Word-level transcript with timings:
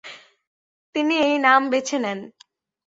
তিনি 0.95 1.15
এই 1.19 1.35
নাম 1.39 1.61
বেছে 1.71 1.97
নেন। 1.99 2.19